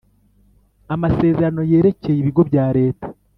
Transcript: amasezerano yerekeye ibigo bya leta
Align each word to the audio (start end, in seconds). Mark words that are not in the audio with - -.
amasezerano 0.93 1.61
yerekeye 1.71 2.17
ibigo 2.19 2.41
bya 2.49 2.65
leta 2.77 3.07